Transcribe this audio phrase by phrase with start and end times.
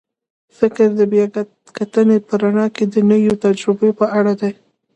[0.57, 1.25] فکر د بیا
[1.77, 4.53] کتنې په رڼا کې د نویو تجربو په اړه دی.